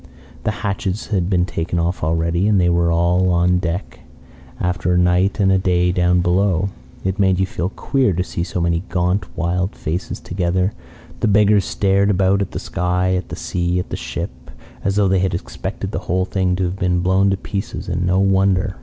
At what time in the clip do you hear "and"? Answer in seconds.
2.47-2.59, 5.39-5.51, 17.87-18.03